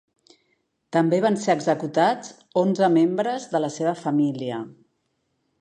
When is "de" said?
3.55-3.65